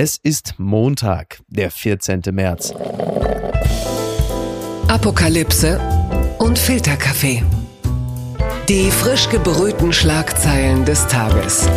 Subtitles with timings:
[0.00, 2.22] Es ist Montag, der 14.
[2.30, 2.72] März.
[4.86, 5.80] Apokalypse
[6.38, 7.42] und Filterkaffee.
[8.68, 11.68] Die frisch gebrühten Schlagzeilen des Tages.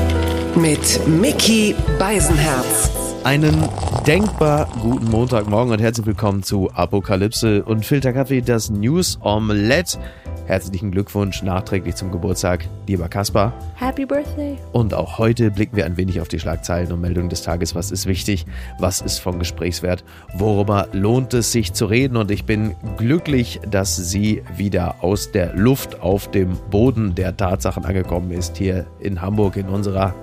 [0.54, 2.92] Mit Mickey Beisenherz.
[3.24, 3.70] Einen
[4.08, 10.00] denkbar guten Montagmorgen und herzlich willkommen zu Apokalypse und Filterkaffee, das News Omelette.
[10.48, 13.54] Herzlichen Glückwunsch nachträglich zum Geburtstag, lieber Kaspar.
[13.76, 14.58] Happy Birthday.
[14.72, 17.76] Und auch heute blicken wir ein wenig auf die Schlagzeilen und Meldungen des Tages.
[17.76, 18.48] Was ist wichtig?
[18.80, 20.04] Was ist von Gesprächswert?
[20.34, 22.18] Worüber lohnt es sich zu reden?
[22.18, 27.86] Und ich bin glücklich, dass sie wieder aus der Luft auf dem Boden der Tatsachen
[27.86, 30.16] angekommen ist, hier in Hamburg in unserer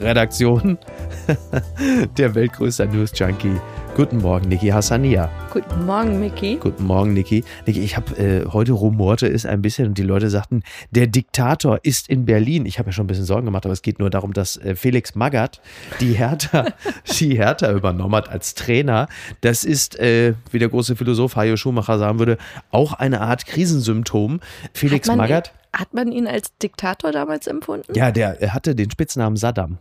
[0.00, 0.78] Redaktion.
[2.18, 3.58] der weltgrößte News Junkie
[3.96, 5.30] Guten Morgen, Niki Hassania.
[5.50, 6.58] Guten Morgen, Miki.
[6.60, 7.42] Guten Morgen, Niki.
[7.64, 11.78] Niki, ich habe äh, heute rumorte es ein bisschen und die Leute sagten, der Diktator
[11.82, 12.66] ist in Berlin.
[12.66, 14.76] Ich habe mir schon ein bisschen Sorgen gemacht, aber es geht nur darum, dass äh,
[14.76, 15.62] Felix Magath
[16.00, 16.66] die Hertha,
[17.18, 19.08] die Hertha übernommen hat als Trainer.
[19.40, 22.36] Das ist, äh, wie der große Philosoph Hajo Schumacher sagen würde,
[22.70, 24.40] auch eine Art Krisensymptom.
[24.74, 25.54] Felix Magath.
[25.72, 27.94] Hat man ihn als Diktator damals empfunden?
[27.94, 29.78] Ja, der er hatte den Spitznamen Saddam.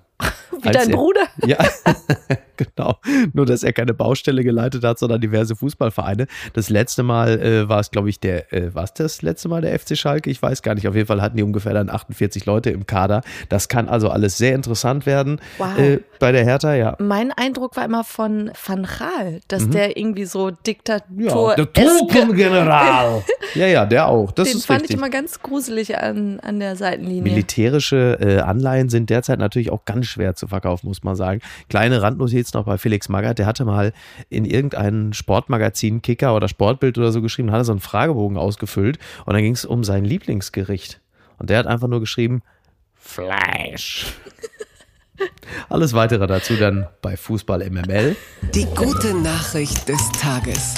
[0.66, 1.28] Wie dein er, Bruder?
[1.46, 1.58] Ja,
[2.76, 2.98] genau.
[3.34, 6.28] Nur, dass er keine Baustelle geleitet hat, sondern diverse Fußballvereine.
[6.54, 9.62] Das letzte Mal äh, war es, glaube ich, der, äh, war es das letzte Mal
[9.62, 10.30] der FC Schalke?
[10.30, 10.88] Ich weiß gar nicht.
[10.88, 13.22] Auf jeden Fall hatten die ungefähr dann 48 Leute im Kader.
[13.50, 15.40] Das kann also alles sehr interessant werden.
[15.58, 15.78] Wow.
[15.78, 16.96] Äh, bei der Hertha, ja.
[17.00, 19.72] Mein Eindruck war immer von Van Gaal, dass mhm.
[19.72, 21.06] der irgendwie so Diktator.
[21.18, 23.24] Ja, der Truppengeneral.
[23.56, 24.32] ja, ja, der auch.
[24.32, 24.96] Das Den ist fand richtig.
[24.96, 27.24] ich immer ganz gruselig an, an der Seitenlinie.
[27.24, 31.42] Militärische äh, Anleihen sind derzeit natürlich auch ganz schwer zu verkaufen, muss man sagen.
[31.70, 33.94] Kleine Randnotiz noch bei Felix Magath, der hatte mal
[34.30, 39.34] in irgendeinem Sportmagazin Kicker oder Sportbild oder so geschrieben, hatte so einen Fragebogen ausgefüllt und
[39.34, 41.02] dann ging es um sein Lieblingsgericht.
[41.38, 42.42] Und der hat einfach nur geschrieben,
[42.96, 44.08] Fleisch.
[45.70, 48.16] Alles weitere dazu dann bei Fußball MML.
[48.54, 50.76] Die gute Nachricht des Tages.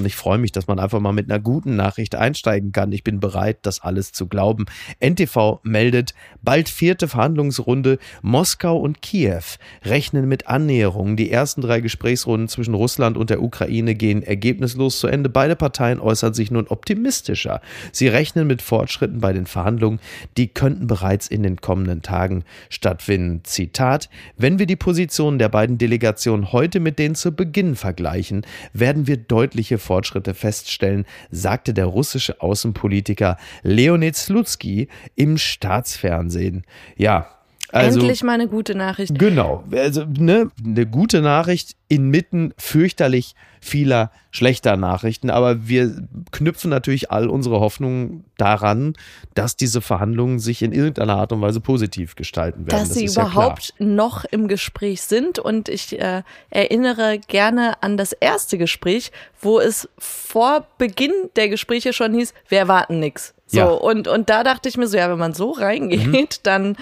[0.00, 2.90] Und ich freue mich, dass man einfach mal mit einer guten Nachricht einsteigen kann.
[2.90, 4.64] Ich bin bereit, das alles zu glauben.
[4.98, 7.98] NTV meldet, bald vierte Verhandlungsrunde.
[8.22, 9.42] Moskau und Kiew
[9.84, 11.16] rechnen mit Annäherungen.
[11.16, 15.28] Die ersten drei Gesprächsrunden zwischen Russland und der Ukraine gehen ergebnislos zu Ende.
[15.28, 17.60] Beide Parteien äußern sich nun optimistischer.
[17.92, 20.00] Sie rechnen mit Fortschritten bei den Verhandlungen.
[20.38, 23.42] Die könnten bereits in den kommenden Tagen stattfinden.
[23.44, 29.06] Zitat, wenn wir die Positionen der beiden Delegationen heute mit denen zu Beginn vergleichen, werden
[29.06, 34.86] wir deutliche Fortschritte feststellen, sagte der russische Außenpolitiker Leonid Slutsky
[35.16, 36.62] im Staatsfernsehen.
[36.96, 37.39] Ja,
[37.72, 39.18] also, Endlich mal eine gute Nachricht.
[39.18, 47.10] Genau, also ne, eine gute Nachricht inmitten fürchterlich vieler schlechter Nachrichten, aber wir knüpfen natürlich
[47.10, 48.94] all unsere Hoffnungen daran,
[49.34, 52.70] dass diese Verhandlungen sich in irgendeiner Art und Weise positiv gestalten werden.
[52.70, 57.96] Dass das sie überhaupt ja noch im Gespräch sind und ich äh, erinnere gerne an
[57.96, 63.34] das erste Gespräch, wo es vor Beginn der Gespräche schon hieß, wir erwarten nichts.
[63.46, 63.66] So, Ja.
[63.66, 66.26] und, und da dachte ich mir so, ja, wenn man so reingeht, Mhm.
[66.44, 66.76] dann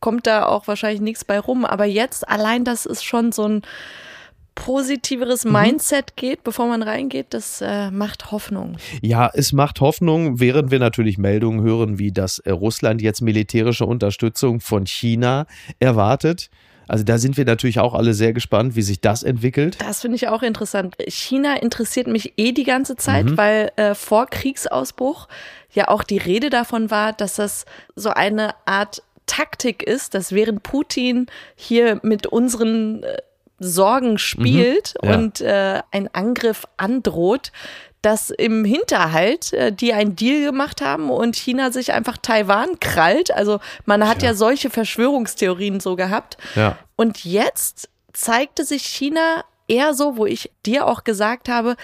[0.00, 1.64] kommt da auch wahrscheinlich nichts bei rum.
[1.64, 3.62] Aber jetzt allein, dass es schon so ein
[4.54, 5.52] positiveres Mhm.
[5.52, 8.76] Mindset geht, bevor man reingeht, das äh, macht Hoffnung.
[9.00, 13.86] Ja, es macht Hoffnung, während wir natürlich Meldungen hören, wie dass äh, Russland jetzt militärische
[13.86, 15.46] Unterstützung von China
[15.78, 16.50] erwartet.
[16.88, 19.78] Also da sind wir natürlich auch alle sehr gespannt, wie sich das entwickelt.
[19.80, 20.96] Das finde ich auch interessant.
[21.06, 23.38] China interessiert mich eh die ganze Zeit, Mhm.
[23.38, 25.28] weil äh, vor Kriegsausbruch
[25.72, 30.64] ja auch die Rede davon war, dass das so eine Art Taktik ist, dass während
[30.64, 33.18] Putin hier mit unseren äh,
[33.60, 35.08] Sorgen spielt Mhm.
[35.08, 35.14] Ja.
[35.16, 37.52] und äh, ein Angriff androht,
[38.02, 43.30] dass im Hinterhalt äh, die einen Deal gemacht haben und China sich einfach Taiwan krallt.
[43.30, 46.36] Also man hat ja, solche Verschwörungstheorien so gehabt.
[46.56, 46.76] Ja.
[46.96, 51.76] Und jetzt zeigte sich China eher so, wo ich dir auch gesagt habe,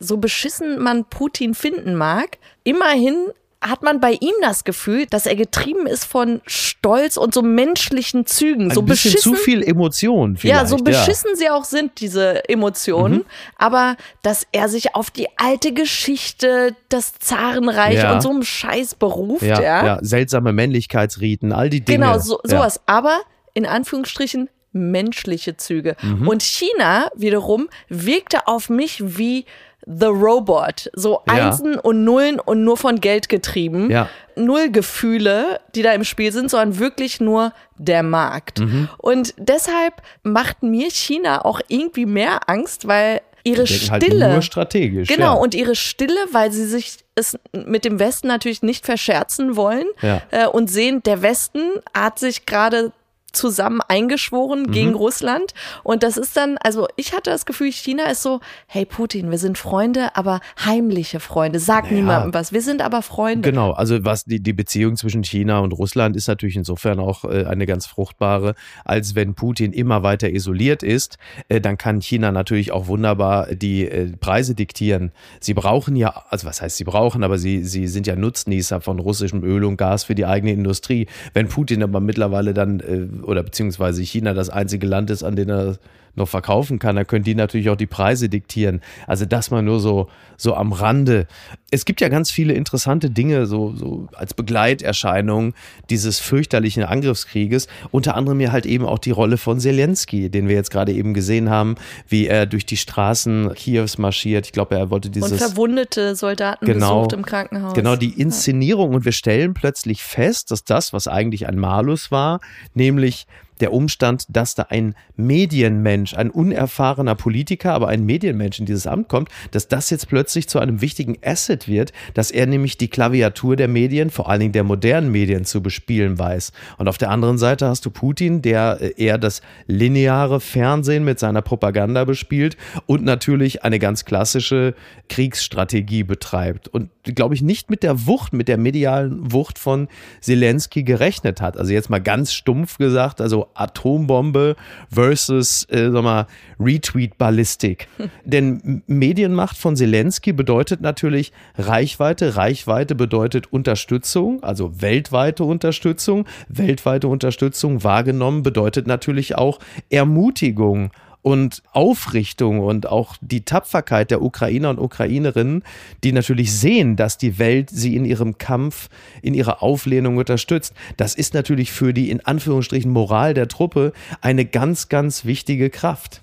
[0.00, 3.28] so beschissen man Putin finden mag, immerhin
[3.62, 8.26] hat man bei ihm das Gefühl, dass er getrieben ist von Stolz und so menschlichen
[8.26, 8.64] Zügen.
[8.70, 9.34] Ein so bisschen beschissen.
[9.36, 10.60] zu viel Emotion vielleicht.
[10.60, 13.18] Ja, so beschissen sie auch sind, diese Emotionen.
[13.18, 13.24] Mhm.
[13.56, 18.14] Aber dass er sich auf die alte Geschichte, das Zarenreich Ja.
[18.14, 19.86] und so einen Scheiß beruft, Ja, ja.
[19.86, 22.06] ja, seltsame Männlichkeitsriten, all die Dinge.
[22.06, 22.50] Genau, so, ja.
[22.50, 22.80] sowas.
[22.86, 23.20] Aber
[23.54, 25.96] in Anführungsstrichen menschliche Züge.
[26.02, 26.26] Mhm.
[26.28, 29.44] Und China wiederum wirkte auf mich wie
[29.86, 30.90] The Robot.
[30.94, 31.34] So Ja.
[31.46, 33.90] Einsen und Nullen und nur von Geld getrieben.
[33.90, 34.08] Ja.
[34.36, 38.60] Null Gefühle, die da im Spiel sind, sondern wirklich nur der Markt.
[38.60, 38.88] Mhm.
[38.98, 44.32] Und deshalb macht mir China auch irgendwie mehr Angst, weil ihre halt Stille.
[44.32, 45.08] nur strategisch.
[45.08, 45.40] Genau, ja.
[45.40, 50.22] und ihre Stille, weil sie sich es mit dem Westen natürlich nicht verscherzen wollen Ja.
[50.30, 51.60] äh, und sehen, der Westen
[51.92, 52.92] hat sich gerade
[53.32, 54.70] zusammen eingeschworen Mhm.
[54.72, 55.54] gegen Russland.
[55.82, 59.38] Und das ist dann, also ich hatte das Gefühl, China ist so, hey Putin, wir
[59.38, 61.58] sind Freunde, aber heimliche Freunde.
[61.58, 61.96] Sag Naja.
[61.96, 62.52] niemandem was.
[62.52, 63.48] Wir sind aber Freunde.
[63.50, 67.44] Genau, also was die, die Beziehung zwischen China und Russland ist natürlich insofern auch äh,
[67.46, 71.16] eine ganz fruchtbare, als wenn Putin immer weiter isoliert ist,
[71.48, 75.12] äh, dann kann China natürlich auch wunderbar die äh, Preise diktieren.
[75.40, 78.98] Sie brauchen ja, also was heißt sie brauchen, aber sie, sie sind ja Nutznießer von
[78.98, 81.06] russischem Öl und Gas für die eigene Industrie.
[81.34, 85.48] Wenn Putin aber mittlerweile dann, äh, oder beziehungsweise China das einzige Land ist, an dem
[85.48, 85.76] er
[86.14, 88.80] noch verkaufen kann, dann können die natürlich auch die Preise diktieren.
[89.06, 91.26] Also das mal nur so, so am Rande.
[91.70, 95.54] Es gibt ja ganz viele interessante Dinge, so, so als Begleiterscheinung
[95.90, 97.68] dieses fürchterlichen Angriffskrieges.
[97.90, 101.14] Unter anderem ja halt eben auch die Rolle von Zelensky, den wir jetzt gerade eben
[101.14, 101.76] gesehen haben,
[102.08, 104.46] wie er durch die Straßen Kiews marschiert.
[104.46, 107.00] Ich glaube, er wollte Und dieses verwundete Soldaten Genau.
[107.00, 107.74] besucht im Krankenhaus.
[107.74, 108.94] Genau, die Inszenierung.
[108.94, 112.40] Und wir stellen plötzlich fest, dass das, was eigentlich ein Malus war,
[112.74, 113.26] nämlich
[113.62, 119.08] der Umstand, dass da ein Medienmensch, ein unerfahrener Politiker, aber ein Medienmensch in dieses Amt
[119.08, 123.56] kommt, dass das jetzt plötzlich zu einem wichtigen Asset wird, dass er nämlich die Klaviatur
[123.56, 126.52] der Medien, vor allen Dingen der modernen Medien, zu bespielen weiß.
[126.78, 131.18] Und auf der anderen Seite hast du Putin, der äh, eher das lineare Fernsehen mit
[131.18, 132.56] seiner Propaganda bespielt
[132.86, 134.74] und natürlich eine ganz klassische
[135.08, 136.68] Kriegsstrategie betreibt.
[136.68, 139.88] Und glaube ich nicht mit der Wucht, mit der medialen Wucht von
[140.20, 141.56] Zelensky gerechnet hat.
[141.56, 144.56] Also jetzt mal ganz stumpf gesagt, also Atombombe
[144.90, 146.26] versus, äh, sag mal,
[146.58, 147.88] Retweet-Ballistik.
[148.24, 152.36] Denn Medienmacht von Zelensky bedeutet natürlich Reichweite.
[152.36, 156.26] Reichweite bedeutet Unterstützung, also weltweite Unterstützung.
[156.48, 159.58] Weltweite Unterstützung wahrgenommen bedeutet natürlich auch
[159.90, 160.90] Ermutigung
[161.22, 165.62] und Aufrichtung und auch die Tapferkeit der Ukrainer und Ukrainerinnen,
[166.02, 168.88] die natürlich sehen, dass die Welt sie in ihrem Kampf,
[169.22, 170.74] in ihrer Auflehnung unterstützt.
[170.96, 176.22] Das ist natürlich für die in Anführungsstrichen Moral der Truppe eine ganz, ganz wichtige Kraft.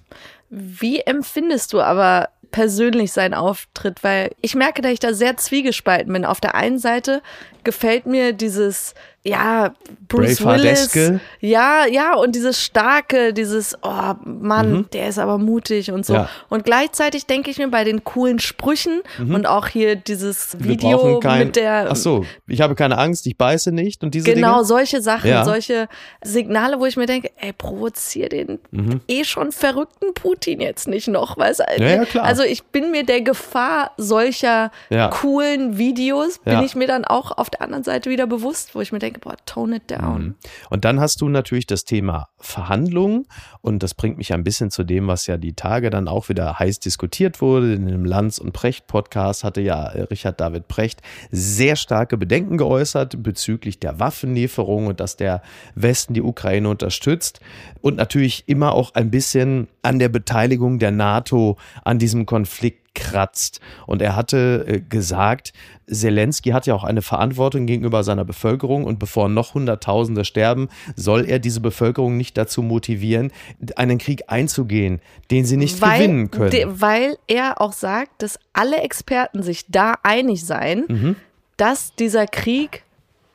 [0.49, 4.03] Wie empfindest du aber persönlich seinen Auftritt?
[4.03, 6.25] Weil ich merke, dass ich da sehr zwiegespalten bin.
[6.25, 7.21] Auf der einen Seite
[7.69, 8.93] gefällt mir dieses,
[9.23, 9.73] ja,
[10.07, 10.93] Bruce Willis.
[11.41, 16.13] Ja, ja, und dieses starke, dieses, oh Mann, der ist aber mutig und so.
[16.13, 16.19] Mhm.
[16.19, 16.29] Ja.
[16.49, 20.63] Und gleichzeitig denke ich mir bei den coolen Sprüchen und auch hier dieses Mhm.
[20.63, 24.25] Video kein, mit der Ach so, ich habe keine Angst, ich beiße nicht und diese
[24.33, 24.65] Genau, Dinge.
[24.65, 25.43] solche Sachen, Ja.
[25.45, 25.87] solche
[26.23, 29.01] Signale, wo ich mir denke, ey, provozier den Mhm.
[29.07, 31.83] eh schon verrückten Putin jetzt nicht noch, weißt du?
[31.83, 32.21] Ja, ja.
[32.21, 34.71] Also ich bin mir der Gefahr solcher
[35.11, 38.91] coolen Videos, bin ich mir dann auch auf der anderen Seite wieder bewusst, wo ich
[38.91, 40.35] mir denke, boah, tone it down.
[40.69, 43.25] Und dann hast du natürlich das Thema Verhandlungen
[43.61, 46.59] und das bringt mich ein bisschen zu dem, was ja die Tage dann auch wieder
[46.59, 47.73] heiß diskutiert wurde.
[47.73, 51.01] In dem Lanz und Precht Podcast hatte ja Richard David Precht
[51.31, 55.41] sehr starke Bedenken geäußert bezüglich der Waffenlieferung und dass der
[55.75, 57.39] Westen die Ukraine unterstützt
[57.81, 63.59] und natürlich immer auch ein bisschen an der Beteiligung der NATO an diesem Konflikt kratzt.
[63.87, 65.53] Und er hatte äh, gesagt,
[65.91, 71.25] Zelensky hat ja auch eine Verantwortung gegenüber seiner Bevölkerung und bevor noch Hunderttausende sterben, soll
[71.25, 73.31] er diese Bevölkerung nicht dazu motivieren,
[73.75, 75.01] einen Krieg einzugehen,
[75.31, 76.51] den sie nicht gewinnen können.
[76.51, 81.15] de- weil er auch sagt, dass alle Experten sich da einig seien, Mhm.
[81.57, 82.83] dass dieser Krieg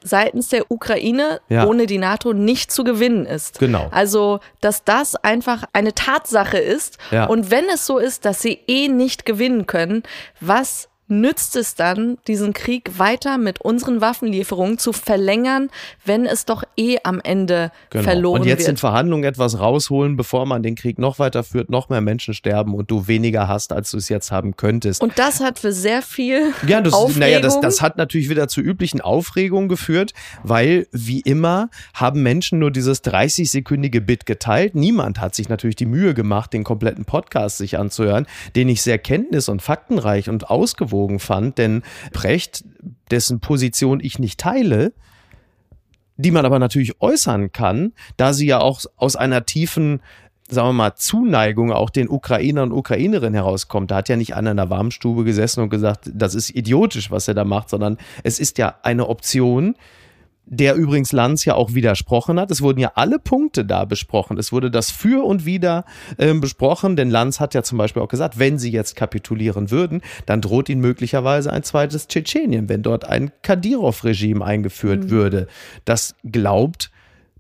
[0.05, 1.67] seitens der Ukraine Ja.
[1.67, 3.59] ohne die NATO nicht zu gewinnen ist.
[3.59, 3.89] Genau.
[3.91, 6.99] Also, dass das einfach eine Tatsache ist.
[7.11, 7.25] Ja.
[7.25, 10.03] Und wenn es so ist, dass sie eh nicht gewinnen können,
[10.41, 15.69] was nützt es dann, diesen Krieg weiter mit unseren Waffenlieferungen zu verlängern,
[16.05, 18.05] wenn es doch eh am Ende Genau.
[18.05, 18.81] verloren und jetzt in wird?
[18.81, 22.91] Verhandlungen etwas rausholen, bevor man den Krieg noch weiter führt, noch mehr Menschen sterben und
[22.91, 25.03] du weniger hast, als du es jetzt haben könntest.
[25.03, 27.21] Und das hat für sehr viel Ja, das, Aufregung.
[27.21, 32.59] naja, das, das hat natürlich wieder zu üblichen Aufregungen geführt, weil wie immer haben Menschen
[32.61, 34.75] nur dieses 30-sekündige Bit geteilt.
[34.75, 38.99] Niemand hat sich natürlich die Mühe gemacht, den kompletten Podcast sich anzuhören, den ich sehr
[38.99, 41.83] kenntnis- und faktenreich und ausgewogen fand, denn
[42.13, 42.65] Brecht,
[43.11, 44.93] dessen Position ich nicht teile,
[46.17, 50.01] die man aber natürlich äußern kann, da sie ja auch aus einer tiefen
[50.49, 53.91] sagen wir mal, Zuneigung auch den Ukrainern und Ukrainerinnen herauskommt.
[53.91, 57.29] Da hat ja nicht einer in der Warmstube gesessen und gesagt, das ist idiotisch, was
[57.29, 59.75] er da macht, sondern es ist ja eine Option,
[60.47, 62.51] der übrigens Lanz ja auch widersprochen hat.
[62.51, 64.39] Es wurden ja alle Punkte da besprochen.
[64.39, 65.85] Es wurde das Für und Wider
[66.19, 70.03] ähm, besprochen, denn Lanz hat ja zum Beispiel auch gesagt, wenn sie jetzt kapitulieren würden,
[70.27, 75.47] dann droht ihnen möglicherweise ein zweites Tschetschenien, wenn dort ein Kadyrov-Regime eingeführt würde.
[75.85, 76.91] Das glaubt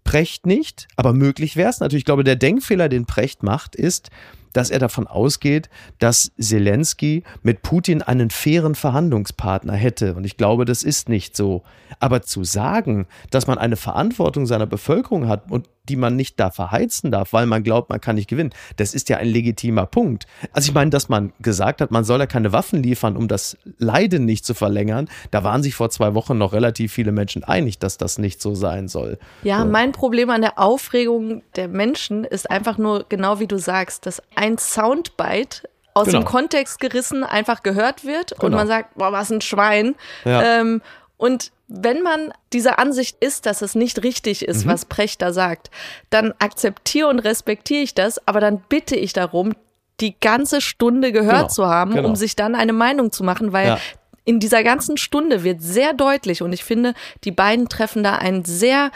[0.04, 2.02] Precht nicht, aber möglich wäre es natürlich.
[2.02, 4.10] Ich glaube, der Denkfehler, den Precht macht, ist,
[4.54, 5.68] dass er davon ausgeht,
[5.98, 10.14] dass Zelensky mit Putin einen fairen Verhandlungspartner hätte.
[10.14, 11.62] Und ich glaube, das ist nicht so.
[12.00, 16.50] Aber zu sagen, dass man eine Verantwortung seiner Bevölkerung hat und die man nicht da
[16.50, 18.50] verheizen darf, weil man glaubt, man kann nicht gewinnen.
[18.76, 20.26] Das ist ja ein legitimer Punkt.
[20.52, 23.56] Also ich meine, dass man gesagt hat, man soll ja keine Waffen liefern, um das
[23.78, 25.08] Leiden nicht zu verlängern.
[25.30, 28.54] Da waren sich vor zwei Wochen noch relativ viele Menschen einig, dass das nicht so
[28.54, 29.18] sein soll.
[29.42, 29.66] Ja, so.
[29.66, 34.22] mein Problem an der Aufregung der Menschen ist einfach nur genau wie du sagst, dass
[34.36, 36.20] ein Soundbite aus Genau.
[36.20, 38.56] dem Kontext gerissen einfach gehört wird und Genau.
[38.56, 39.94] man sagt, boah, was ein Schwein.
[40.24, 40.60] Ja.
[40.60, 40.82] Ähm,
[41.16, 44.48] und wenn man dieser Ansicht ist, dass es nicht richtig Mhm.
[44.48, 45.70] ist, was Precht da sagt,
[46.10, 49.54] dann akzeptiere und respektiere ich das, aber dann bitte ich darum,
[50.00, 52.08] die ganze Stunde gehört Genau, zu haben, genau.
[52.08, 53.78] um sich dann eine Meinung zu machen, weil Ja.
[54.24, 56.94] in dieser ganzen Stunde wird sehr deutlich und ich finde,
[57.24, 58.90] die beiden treffen da einen sehr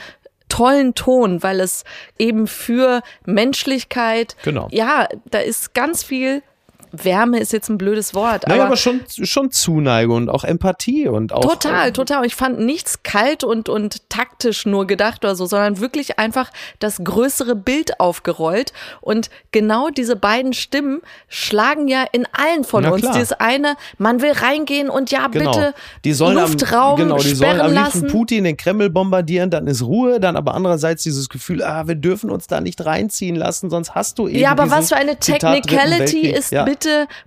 [0.48, 1.84] tollen Ton, weil es
[2.18, 4.68] eben für Menschlichkeit, Genau.
[4.70, 6.42] ja, da ist ganz viel
[6.92, 11.08] Wärme ist jetzt ein blödes Wort, Naja, aber, aber schon, schon Zuneigung und auch Empathie
[11.08, 11.40] und auch.
[11.42, 12.18] Total, total.
[12.20, 16.50] Und ich fand nichts kalt und, und taktisch nur gedacht oder so, sondern wirklich einfach
[16.78, 18.72] das größere Bild aufgerollt.
[19.00, 23.02] Und genau diese beiden Stimmen schlagen ja in allen von Na uns.
[23.02, 23.12] klar.
[23.14, 25.50] Dieses eine, man will reingehen und ja, Genau.
[25.52, 28.12] bitte die sollen Luftraum am, genau, die sollen sperren am liebsten lassen.
[28.12, 32.30] Putin den Kreml bombardieren, dann ist Ruhe, dann aber andererseits dieses Gefühl, ah, wir dürfen
[32.30, 36.28] uns da nicht reinziehen lassen, sonst hast du eben Ja, aber was für eine Technicality
[36.30, 36.64] ist ja.
[36.64, 36.77] bitte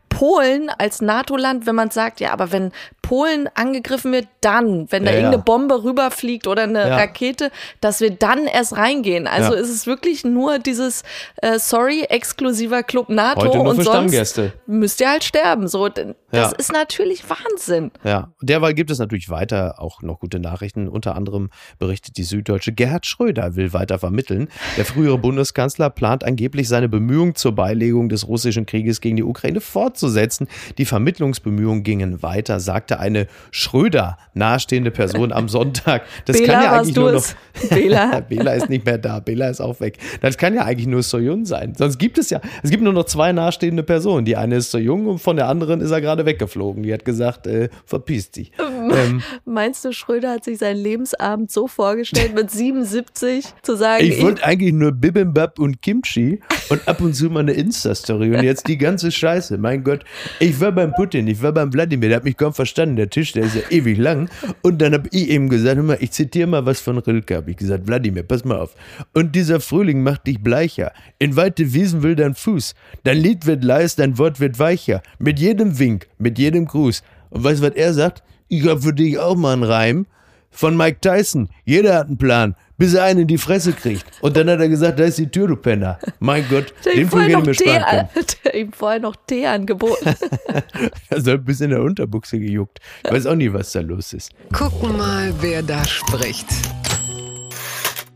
[0.09, 2.71] Polen als NATO-Land, wenn man sagt, ja, aber wenn
[3.11, 5.23] Polen angegriffen wird, dann, wenn da Ja, ja.
[5.23, 6.95] irgendeine Bombe rüberfliegt oder eine Ja.
[6.95, 7.51] Rakete,
[7.81, 9.27] dass wir dann erst reingehen.
[9.27, 9.59] Also Ja.
[9.59, 11.03] ist es wirklich nur dieses,
[11.41, 14.53] äh, sorry, exklusiver Club NATO Heute nur und für sonst Stammgäste.
[14.65, 15.67] müsst ihr halt sterben.
[15.67, 16.51] So, das Ja.
[16.57, 17.91] ist natürlich Wahnsinn.
[18.05, 20.87] Ja, derweil gibt es natürlich weiter auch noch gute Nachrichten.
[20.87, 21.49] Unter anderem
[21.79, 24.47] berichtet die Süddeutsche, Gerhard Schröder will weiter vermitteln.
[24.77, 29.59] Der frühere Bundeskanzler plant angeblich seine Bemühungen zur Beilegung des russischen Krieges gegen die Ukraine
[29.59, 30.47] fortzusetzen.
[30.77, 36.03] Die Vermittlungsbemühungen gingen weiter, sagte eine Schröder nahestehende Person am Sonntag.
[36.25, 37.25] Das Bela, kann ja eigentlich nur noch.
[37.69, 38.19] Bela?
[38.29, 39.19] Bela ist nicht mehr da.
[39.19, 39.97] Bela ist auch weg.
[40.21, 41.73] Das kann ja eigentlich nur Soyun sein.
[41.77, 44.25] Sonst gibt es ja, es gibt nur noch zwei nahestehende Personen.
[44.25, 46.83] Die eine ist Soyun und von der anderen ist er gerade weggeflogen.
[46.83, 48.51] Die hat gesagt, äh, verpiss dich.
[48.81, 54.21] Ähm, Meinst du, Schröder hat sich seinen Lebensabend so vorgestellt, mit 77 zu sagen, ich
[54.21, 58.67] wollte eigentlich nur Bibimbap und Kimchi und ab und zu mal eine Insta-Story und jetzt
[58.67, 59.57] die ganze Scheiße.
[59.57, 60.03] Mein Gott,
[60.39, 62.90] ich war beim Putin, ich war beim Wladimir, der hat mich kaum verstanden.
[62.95, 64.29] Der Tisch, der ist ja ewig lang.
[64.61, 67.51] Und dann habe ich eben gesagt, hör mal, ich zitiere mal was von Rilke, habe
[67.51, 68.75] ich gesagt, Wladimir, pass mal auf.
[69.13, 70.91] Und dieser Frühling macht dich bleicher.
[71.19, 72.75] In weite Wiesen will dein Fuß.
[73.03, 75.01] Dein Lied wird leis, dein Wort wird weicher.
[75.19, 77.03] Mit jedem Wink, mit jedem Gruß.
[77.29, 78.23] Und weißt du, was er sagt?
[78.47, 80.05] Ich hab für dich auch mal einen Reim
[80.51, 81.49] von Mike Tyson.
[81.65, 84.05] Jeder hat einen Plan, bis er einen in die Fresse kriegt.
[84.21, 85.97] Und dann hat er gesagt, da ist die Tür, du Penner.
[86.19, 88.25] Mein Gott, den Flug vorher hätte mir Tee, sparen können.
[88.45, 90.15] der ihm vorher noch Tee angeboten.
[91.09, 92.79] Er soll bis in der Unterbuchse gejuckt.
[93.03, 94.31] Ich weiß auch nie, was da los ist.
[94.53, 96.47] Gucken mal, wer da spricht.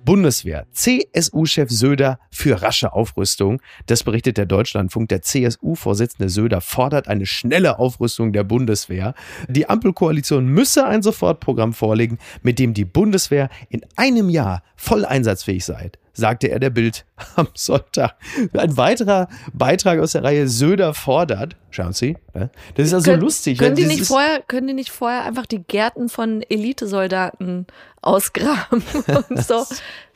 [0.06, 0.68] Bundeswehr.
[0.72, 3.62] CSU-Chef Söder für rasche Aufrüstung.
[3.88, 5.10] Das berichtet der Deutschlandfunk.
[5.10, 9.16] Der CSU-Vorsitzende Söder fordert eine schnelle Aufrüstung der Bundeswehr.
[9.50, 15.66] Die Ampelkoalition müsse ein Sofortprogramm vorlegen, mit dem die Bundeswehr in einem Jahr voll einsatzfähig
[15.66, 17.06] sei, sagte er der Bild
[17.36, 18.16] am Sonntag.
[18.54, 21.56] Ein weiterer Beitrag aus der Reihe Söder fordert.
[21.70, 22.50] Schauen Sie, ne?
[22.76, 23.58] das ist ja so Können- lustig.
[23.60, 27.68] Können weil die, nicht vorher, können die nicht vorher einfach die Gärten von Elitesoldaten
[28.02, 28.84] ausgraben
[29.30, 29.66] und so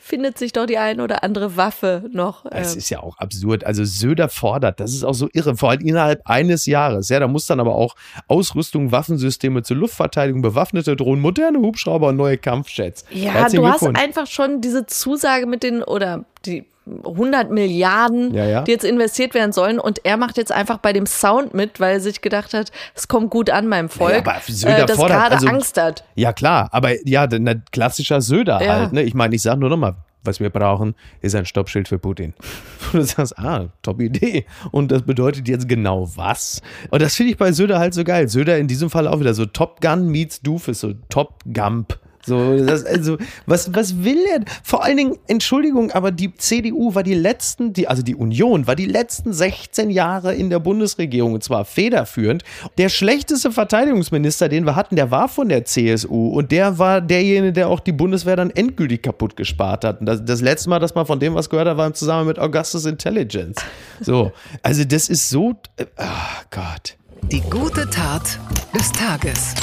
[0.10, 2.44] findet sich doch die eine oder andere Waffe noch.
[2.50, 3.64] Es ähm, ist ja auch absurd.
[3.64, 7.10] Also Söder fordert, das ist auch so irre, vor allem innerhalb eines Jahres.
[7.10, 7.96] Ja, da muss dann aber auch
[8.28, 13.06] Ausrüstung, Waffensysteme zur Luftverteidigung, bewaffnete Drohnen, moderne Hubschrauber und neue Kampfjets.
[13.12, 16.66] Ja, du hast einfach schon diese Zusage mit den, oder die
[17.04, 18.62] 100 Milliarden, Ja, ja.
[18.64, 19.80] die jetzt investiert werden sollen.
[19.80, 23.08] Und er macht jetzt einfach bei dem Sound mit, weil er sich gedacht hat, es
[23.08, 26.04] kommt gut an meinem Volk, aber Söder äh, das fordert- gerade also- Angst hat.
[26.16, 28.74] Ja, klar, aber ja, ein klassischer Söder Ja.
[28.80, 28.94] halt.
[28.94, 29.04] Ne?
[29.04, 32.34] Ich meine, ich sage nur nochmal, was wir brauchen, ist ein Stoppschild für Putin.
[32.94, 34.46] Und du sagst, ah, top Idee.
[34.72, 36.62] Und das bedeutet jetzt genau was?
[36.90, 38.28] Und das finde ich bei Söder halt so geil.
[38.30, 42.00] Söder in diesem Fall auch wieder so Top Gun meets Doofus, so Top Gump.
[42.30, 43.18] So, das, also,
[43.48, 44.42] was, was will er?
[44.64, 48.76] Vor allen Dingen, Entschuldigung, aber die CDU war die letzten, die, also die Union war
[48.76, 52.44] die letzten 16 Jahre in der Bundesregierung und zwar federführend.
[52.78, 57.52] Der schlechteste Verteidigungsminister, den wir hatten, der war von der CSU und der war derjenige,
[57.52, 60.00] der auch die Bundeswehr dann endgültig kaputt gespart hat.
[60.00, 62.28] Und das, das letzte Mal, dass man von dem was gehört hat, war im Zusammenhang
[62.28, 63.60] mit Augustus Intelligence.
[64.02, 64.32] So,
[64.62, 66.96] also das ist so, äh, oh Gott.
[67.24, 68.40] Die gute Tat
[68.74, 69.56] des Tages.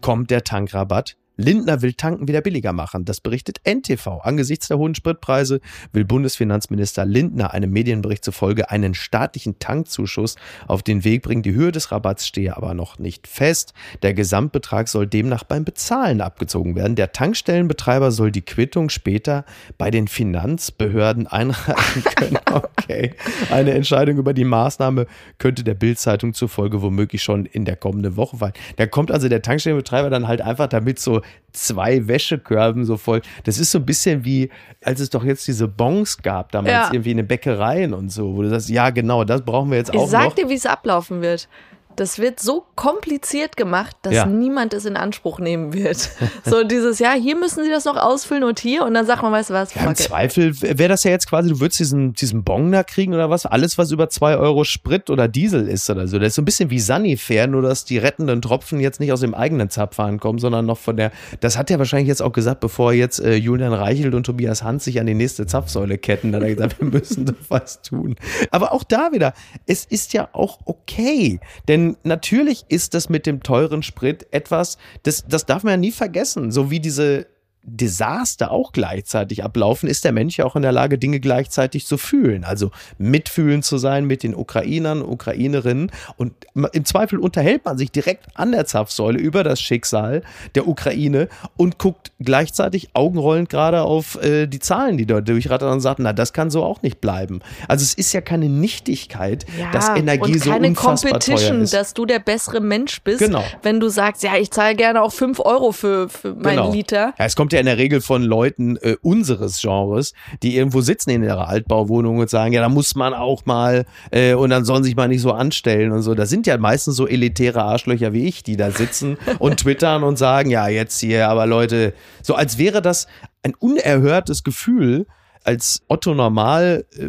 [0.00, 3.04] kommt der Tankrabatt Lindner will Tanken wieder billiger machen.
[3.04, 4.20] Das berichtet NTV.
[4.22, 5.60] Angesichts der hohen Spritpreise
[5.92, 10.36] will Bundesfinanzminister Lindner einem Medienbericht zufolge einen staatlichen Tankzuschuss
[10.66, 11.42] auf den Weg bringen.
[11.42, 13.72] Die Höhe des Rabatts stehe aber noch nicht fest.
[14.02, 16.96] Der Gesamtbetrag soll demnach beim Bezahlen abgezogen werden.
[16.96, 19.44] Der Tankstellenbetreiber soll die Quittung später
[19.78, 22.38] bei den Finanzbehörden einreichen können.
[22.50, 23.14] Okay.
[23.50, 25.06] Eine Entscheidung über die Maßnahme
[25.38, 28.52] könnte der Bildzeitung zufolge womöglich schon in der kommenden Woche fallen.
[28.76, 31.21] Da kommt also der Tankstellenbetreiber dann halt einfach damit so
[31.52, 33.20] zwei Wäschekörben so voll.
[33.44, 34.50] Das ist so ein bisschen wie,
[34.82, 36.90] als es doch jetzt diese Bons gab, damals Ja.
[36.92, 39.92] irgendwie in den Bäckereien und so, wo du sagst, ja genau, das brauchen wir jetzt
[39.92, 40.34] Ich auch sag noch.
[40.34, 41.48] dir, wie es ablaufen wird.
[41.96, 44.26] Das wird so kompliziert gemacht, dass Ja.
[44.26, 46.10] niemand es in Anspruch nehmen wird.
[46.44, 49.32] So dieses, ja, hier müssen sie das noch ausfüllen und hier und dann sagt man,
[49.32, 49.94] weißt du was, Ja, Im.
[49.94, 53.46] Zweifel wäre das ja jetzt quasi, du würdest diesen, diesen Bon da kriegen oder was,
[53.46, 56.18] alles was über zwei Euro Sprit oder Diesel ist oder so.
[56.18, 59.20] Das ist so ein bisschen wie Sanifair, nur dass die rettenden Tropfen jetzt nicht aus
[59.20, 62.60] dem eigenen Zapfhahn kommen, sondern noch von der, das hat er wahrscheinlich jetzt auch gesagt,
[62.60, 66.38] bevor jetzt äh, Julian Reichelt und Tobias Hans sich an die nächste Zapfsäule ketten, da
[66.38, 68.16] hat er gesagt, wir müssen doch was tun.
[68.50, 69.34] Aber auch da wieder,
[69.66, 75.24] es ist ja auch okay, denn natürlich ist das mit dem teuren Sprit etwas, das,
[75.26, 77.26] das darf man ja nie vergessen, so wie diese
[77.64, 81.96] Desaster auch gleichzeitig ablaufen, ist der Mensch ja auch in der Lage, Dinge gleichzeitig zu
[81.96, 82.44] fühlen.
[82.44, 85.92] Also mitfühlen zu sein mit den Ukrainern, Ukrainerinnen.
[86.16, 90.22] Und im Zweifel unterhält man sich direkt an der Zapfsäule über das Schicksal
[90.54, 95.80] der Ukraine und guckt gleichzeitig augenrollend gerade auf äh, die Zahlen, die dort durchrattern und
[95.80, 97.40] sagt, na, das kann so auch nicht bleiben.
[97.68, 101.74] Also es ist ja keine Nichtigkeit, dass Energie so keine unfassbar teuer Competition, ist.
[101.74, 103.44] dass du der bessere Mensch bist, Genau.
[103.62, 106.72] wenn du sagst, ja, ich zahle gerne auch 5 Euro für, für meinen Genau.
[106.72, 107.14] Liter.
[107.18, 111.10] Ja, es kommt ja in der Regel von Leuten äh, unseres Genres, die irgendwo sitzen
[111.10, 114.84] in ihrer Altbauwohnung und sagen, ja, da muss man auch mal äh, und dann sollen
[114.84, 116.14] sich mal nicht so anstellen und so.
[116.14, 120.16] Das sind ja meistens so elitäre Arschlöcher wie ich, die da sitzen und twittern und
[120.16, 121.92] sagen, ja, jetzt hier, aber Leute,
[122.22, 123.06] so als wäre das
[123.42, 125.06] ein unerhörtes Gefühl
[125.44, 127.08] als Otto Normal äh,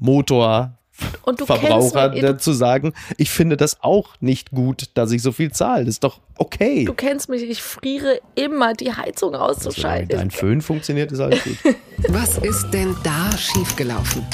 [0.00, 0.78] Motor
[1.44, 5.84] Verbraucher du, dazu sagen, ich finde das auch nicht gut, dass ich so viel zahle.
[5.84, 6.84] Das ist doch okay.
[6.84, 10.16] du kennst mich, ich friere immer, die Heizung Solange auszuschalten.
[10.16, 11.58] dein Föhn funktioniert, ist alles gut.
[12.08, 14.24] Was ist denn da schiefgelaufen?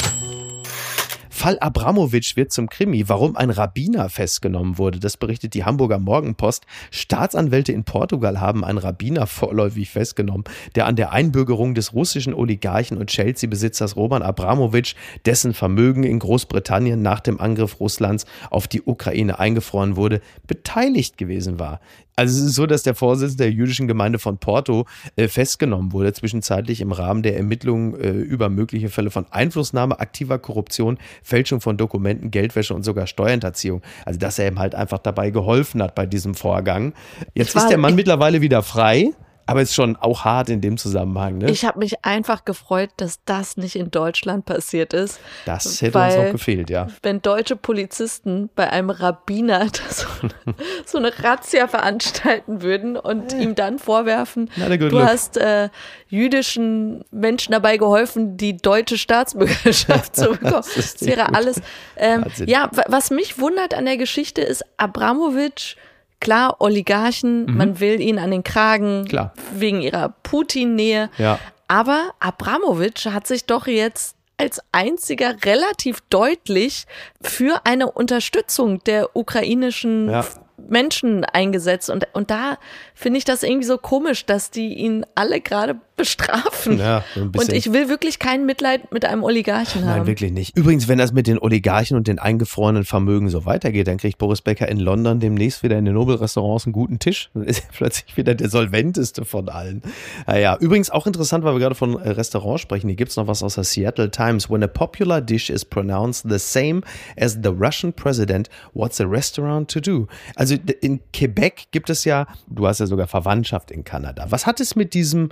[1.41, 3.09] Fall Abramowitsch wird zum Krimi.
[3.09, 6.67] Warum ein Rabbiner festgenommen wurde, das berichtet die Hamburger Morgenpost.
[6.91, 12.99] Staatsanwälte in Portugal haben einen Rabbiner vorläufig festgenommen, der an der Einbürgerung des russischen Oligarchen
[12.99, 19.39] und Chelsea-Besitzers Roman Abramowitsch, dessen Vermögen in Großbritannien nach dem Angriff Russlands auf die Ukraine
[19.39, 21.81] eingefroren wurde, beteiligt gewesen war.
[22.21, 24.85] Also es ist so, dass der Vorsitzende der jüdischen Gemeinde von Porto
[25.17, 30.39] äh, festgenommen wurde, zwischenzeitlich im Rahmen der Ermittlungen äh, über mögliche Fälle von Einflussnahme, aktiver
[30.39, 33.81] Korruption, Fälschung von Dokumenten, Geldwäsche und sogar Steuerhinterziehung.
[34.05, 36.93] Also dass er ihm halt einfach dabei geholfen hat bei diesem Vorgang.
[37.35, 39.13] Jetzt war- ist der Mann mittlerweile wieder frei,
[39.51, 41.39] aber ist schon auch hart in dem Zusammenhang.
[41.39, 41.51] Ne?
[41.51, 45.19] Ich habe mich einfach gefreut, dass das nicht in Deutschland passiert ist.
[45.45, 46.87] das hätte uns noch gefehlt, ja.
[47.03, 50.55] Wenn deutsche Polizisten bei einem Rabbiner so eine,
[50.87, 55.69] so eine Razzia veranstalten würden und ihm dann vorwerfen, Na, du hast äh,
[56.09, 60.53] jüdischen Menschen dabei geholfen, die deutsche Staatsbürgerschaft zu bekommen.
[60.77, 61.35] Das Das wäre gut.
[61.37, 61.63] alles.
[61.97, 65.77] Ähm, ja, wa- was mich wundert an der Geschichte ist, Abramowitsch,
[66.21, 69.09] klar, Oligarchen, man will ihn an den Kragen Mhm.
[69.09, 69.33] Klar.
[69.55, 71.11] wegen ihrer Putin-Nähe.
[71.19, 71.39] Ja.
[71.69, 76.87] Aber Abramowitsch hat sich doch jetzt als einziger relativ deutlich
[77.21, 80.25] für eine Unterstützung der ukrainischen Ja.
[80.69, 81.91] Menschen eingesetzt.
[81.91, 82.59] Und, und da
[82.95, 86.79] finde ich das irgendwie so komisch, dass die ihn alle gerade bestrafen.
[86.79, 90.07] Ja, und ich will wirklich kein Mitleid mit einem Oligarchen Nein, haben.
[90.07, 90.57] wirklich nicht.
[90.57, 94.41] Übrigens, wenn das mit den Oligarchen und den eingefrorenen Vermögen so weitergeht, dann kriegt Boris
[94.41, 97.31] Becker in London demnächst wieder in den Nobelrestaurants einen guten Tisch.
[97.35, 99.83] Dann ist er plötzlich wieder der solventeste von allen.
[100.27, 102.89] Naja, übrigens auch interessant, weil wir gerade von Restaurants sprechen.
[102.89, 104.49] Hier gibt's noch was aus der Seattle Times.
[104.49, 106.81] When a popular dish is pronounced the same
[107.19, 110.07] as the Russian president, what's a restaurant to do?
[110.35, 114.27] Also in Quebec gibt es ja, du hast ja sogar Verwandtschaft in Kanada.
[114.31, 115.29] Was hat es mit diesem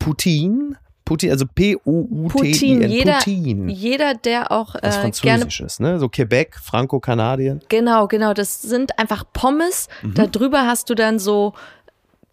[0.00, 0.76] Putin?
[1.04, 2.28] Putin, also P-O-U-T-I-N.
[2.28, 3.68] Putin, jeder, Putin.
[3.68, 5.98] jeder, der auch Was äh, gerne Französisches, ne?
[5.98, 7.60] So Quebec, Franco-Kanadien.
[7.68, 8.32] Genau, genau.
[8.32, 9.88] Das sind einfach Pommes.
[10.02, 10.14] Mhm.
[10.14, 11.52] Da drüber hast du dann so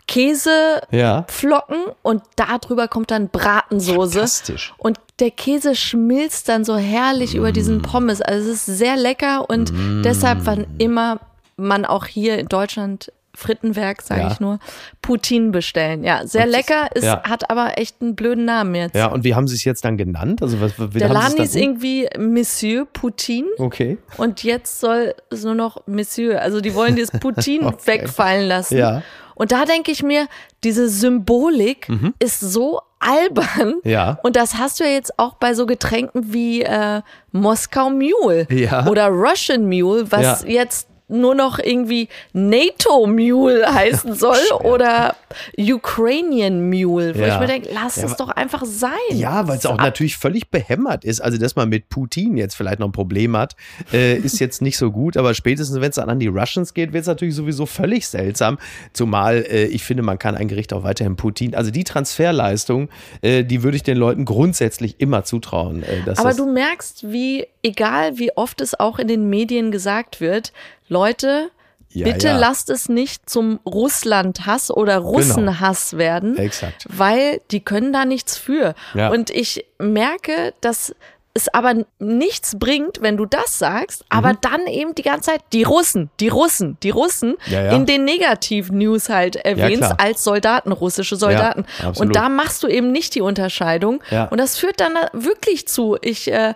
[0.07, 1.95] Käseflocken Ja.
[2.01, 4.11] und da drüber kommt dann Bratensoße.
[4.13, 4.73] Fantastisch.
[4.77, 7.53] Und der Käse schmilzt dann so herrlich über Mm.
[7.53, 8.21] diesen Pommes.
[8.21, 9.73] Also es ist sehr lecker und
[10.05, 11.19] deshalb, wann immer
[11.57, 14.31] man auch hier in Deutschland Frittenwerk, sage Ja.
[14.31, 14.59] ich nur,
[15.01, 16.03] Poutine bestellen.
[16.03, 17.21] Ja, sehr Und- lecker, ist, ja.
[17.23, 18.95] hat aber echt einen blöden Namen jetzt.
[18.95, 20.41] Ja, und wie haben sie es jetzt dann genannt?
[20.41, 23.97] Also was, wie Der Laden ist irgendwie Monsieur Poutine Okay.
[24.17, 26.41] und jetzt soll es nur noch Monsieur.
[26.41, 27.77] Also die wollen das Poutine Okay.
[28.01, 28.77] wegfallen lassen.
[28.77, 29.03] Ja.
[29.35, 30.27] Und da denke ich mir,
[30.63, 33.75] diese Symbolik ist so albern.
[33.83, 33.89] Mhm.
[33.91, 34.17] Ja.
[34.23, 38.87] Und das hast du ja jetzt auch bei so Getränken wie äh, Moskau Mule Ja.
[38.87, 40.49] oder Russian Mule, was Ja.
[40.49, 45.15] jetzt nur noch irgendwie NATO Mule heißen soll oder
[45.57, 47.35] Ukrainian Mule, wo Ja.
[47.35, 48.91] ich mir denke, lass Ja, es doch einfach sein.
[49.11, 51.21] Ja, weil es auch natürlich völlig behämmert ist.
[51.21, 53.55] Also, dass man mit Putin jetzt vielleicht noch ein Problem hat,
[53.93, 55.17] äh, ist jetzt nicht so gut.
[55.17, 58.57] Aber spätestens, wenn es dann an die Russians geht, wird es natürlich sowieso völlig seltsam.
[58.93, 61.55] Zumal äh, ich finde, man kann ein Gericht auch weiterhin Putin.
[61.55, 62.89] Also die Transferleistung,
[63.21, 65.83] äh, die würde ich den Leuten grundsätzlich immer zutrauen.
[65.83, 70.51] Äh, Aber du merkst, wie, egal wie oft es auch in den Medien gesagt wird,
[70.87, 71.49] Leute,
[71.89, 72.33] Ja, bitte ja.
[72.33, 72.47] Genau.
[72.47, 76.85] lasst es nicht zum Russland-Hass oder Russenhass werden, Exakt.
[76.89, 78.75] weil die können da nichts für.
[78.93, 79.09] Ja.
[79.09, 80.93] Und ich merke, dass
[81.33, 85.61] es aber nichts bringt, wenn du das sagst, aber dann eben die ganze Zeit die
[85.61, 87.53] Russen, die Russen, die Russen Mhm.
[87.53, 87.71] Ja, ja.
[87.73, 89.97] in den Negativ-News halt erwähnst klar.
[89.99, 91.65] als Soldaten, russische Soldaten.
[91.99, 94.01] Und da machst du eben nicht die Unterscheidung.
[94.09, 94.25] Ja.
[94.25, 96.55] Und das führt dann wirklich zu, ich äh,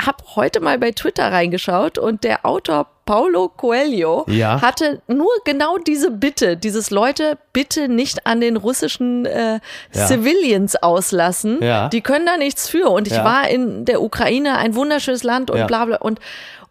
[0.00, 4.60] habe heute mal bei Twitter reingeschaut und der Autor Paulo Coelho Ja.
[4.62, 9.60] hatte nur genau diese Bitte, dieses Leute bitte nicht an den russischen äh,
[9.92, 10.06] Ja.
[10.06, 11.62] Civilians auslassen.
[11.62, 11.88] Ja.
[11.88, 12.88] Die können da nichts für.
[12.90, 15.96] Und ich war in der Ukraine, ein wunderschönes Land und bla bla.
[15.96, 16.20] Und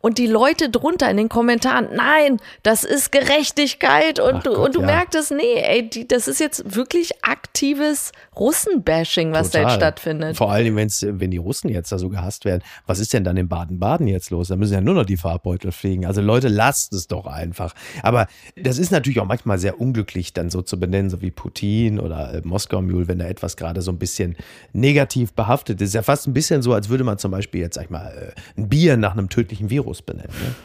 [0.01, 4.59] und die Leute drunter in den Kommentaren, nein, das ist Gerechtigkeit und, Ach du, Gott,
[4.65, 4.87] und du ja.
[4.87, 9.77] merktest, nee, ey, die, das ist jetzt wirklich aktives Russenbashing, was da jetzt Total.
[9.77, 10.37] stattfindet.
[10.37, 12.63] Vor allem, wenn's, wenn die Russen jetzt da so gehasst werden.
[12.87, 14.47] Was ist denn dann in Baden-Baden jetzt los?
[14.47, 16.05] Da müssen ja nur noch die Farbbeutel fliegen.
[16.05, 17.73] Also Leute, lasst es doch einfach.
[18.03, 21.99] Aber das ist natürlich auch manchmal sehr unglücklich, dann so zu benennen, so wie Putin
[21.99, 24.35] oder äh, Moskau Mule, wenn da etwas gerade so ein bisschen
[24.73, 25.89] negativ behaftet ist.
[25.89, 28.33] Ist ja fast ein bisschen so, als würde man zum Beispiel jetzt, sag ich mal,
[28.35, 30.31] äh, ein Bier nach einem tödlichen Virus benennen.
[30.31, 30.55] Ne?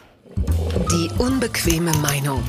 [0.91, 2.43] Die unbequeme Meinung.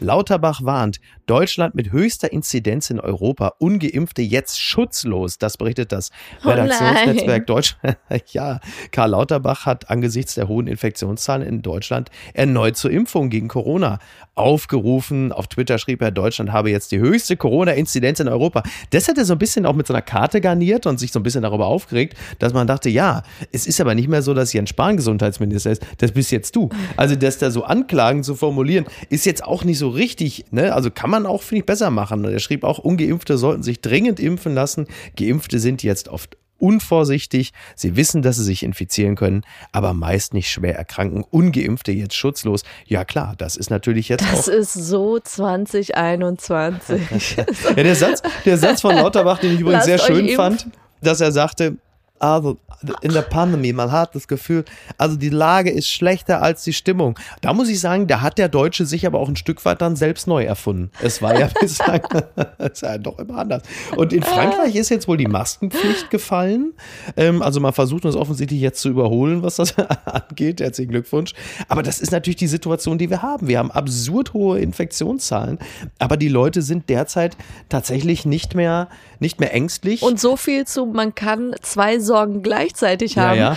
[0.00, 5.38] Lauterbach warnt, Deutschland mit höchster Inzidenz in Europa, ungeimpfte jetzt schutzlos.
[5.38, 6.10] Das berichtet das
[6.44, 7.98] Oh Redaktionsnetzwerk Deutschland.
[8.32, 8.60] ja,
[8.92, 13.98] Karl Lauterbach hat angesichts der hohen Infektionszahlen in Deutschland erneut zur Impfung gegen Corona
[14.36, 15.32] aufgerufen.
[15.32, 18.62] Auf Twitter schrieb er, Deutschland habe jetzt die höchste Corona-Inzidenz in Europa.
[18.90, 21.18] Das hat er so ein bisschen auch mit so einer Karte garniert und sich so
[21.18, 24.52] ein bisschen darüber aufgeregt, dass man dachte, ja, es ist aber nicht mehr so, dass
[24.52, 26.68] Jens Spahn Gesundheitsminister ist, das bist jetzt du.
[26.96, 30.44] Also das da so Anklagen zu formulieren, ist jetzt auch nicht so richtig.
[30.50, 30.74] Ne?
[30.74, 32.24] Also kann man auch, finde ich, besser machen.
[32.24, 34.86] Und er schrieb auch, Ungeimpfte sollten sich dringend impfen lassen.
[35.16, 37.52] Geimpfte sind jetzt oft unvorsichtig.
[37.74, 41.24] Sie wissen, dass sie sich infizieren können, aber meist nicht schwer erkranken.
[41.30, 42.62] Ungeimpfte jetzt schutzlos.
[42.86, 44.52] Ja klar, das ist natürlich jetzt Das auch.
[44.52, 47.00] ist so 2021.
[47.76, 50.68] Ja, der Satz, der Satz von Lauterbach, den ich übrigens Lasst sehr schön fand,
[51.02, 51.76] dass er sagte,
[52.18, 52.58] also
[53.00, 54.64] in der Pandemie, man hat das Gefühl,
[54.98, 57.18] also die Lage ist schlechter als die Stimmung.
[57.40, 59.96] Da muss ich sagen, da hat der Deutsche sich aber auch ein Stück weit dann
[59.96, 60.90] selbst neu erfunden.
[61.02, 62.02] Es war ja bislang,
[62.36, 63.62] war ja doch immer anders.
[63.96, 66.74] Und in Frankreich ist jetzt wohl die Maskenpflicht gefallen.
[67.16, 69.74] Ähm, also man versucht uns offensichtlich jetzt zu überholen, was das
[70.04, 70.60] angeht.
[70.60, 71.32] Herzlichen Glückwunsch.
[71.68, 73.48] Aber das ist natürlich die Situation, die wir haben.
[73.48, 75.58] Wir haben absurd hohe Infektionszahlen,
[75.98, 77.36] aber die Leute sind derzeit
[77.68, 78.88] tatsächlich nicht mehr,
[79.20, 80.02] nicht mehr ängstlich.
[80.02, 83.38] Und so viel zu, man kann zwei Sorgen gleichzeitig Ja, haben.
[83.38, 83.56] ja.